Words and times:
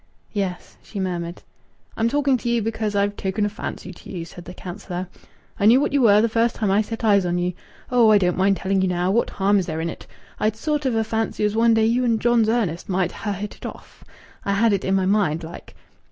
"Yes," 0.33 0.77
she 0.81 0.99
murmured. 0.99 1.43
"I'm 1.95 2.09
talking 2.09 2.35
to 2.35 2.49
ye 2.49 2.59
because 2.59 2.95
I've 2.95 3.15
taken 3.15 3.45
a 3.45 3.49
fancy 3.49 3.91
to 3.93 4.09
ye," 4.09 4.23
said 4.23 4.45
the 4.45 4.53
councillor. 4.55 5.07
"I 5.59 5.67
knew 5.67 5.79
what 5.79 5.93
you 5.93 6.01
were 6.01 6.21
the 6.23 6.27
first 6.27 6.55
time 6.55 6.71
I 6.71 6.81
set 6.81 7.03
eyes 7.03 7.23
on 7.23 7.37
ye. 7.37 7.53
Oh, 7.91 8.09
I 8.09 8.17
don't 8.17 8.35
mind 8.35 8.57
telling 8.57 8.81
ye 8.81 8.87
now 8.87 9.11
what 9.11 9.29
harm 9.29 9.59
is 9.59 9.67
there 9.67 9.79
in 9.79 9.91
it? 9.91 10.07
I'd 10.39 10.55
a 10.55 10.57
sort 10.57 10.87
of 10.87 10.95
a 10.95 11.03
fancy 11.03 11.43
as 11.43 11.55
one 11.55 11.75
day 11.75 11.85
you 11.85 12.03
and 12.03 12.19
John's 12.19 12.49
Ernest 12.49 12.89
might 12.89 13.11
ha' 13.11 13.33
hit 13.35 13.57
it 13.57 13.65
off. 13.67 14.03
I 14.43 14.53
had 14.53 14.73
it 14.73 14.83
in 14.85 14.95
my 14.95 15.05
mind 15.05 15.43
like." 15.43 15.75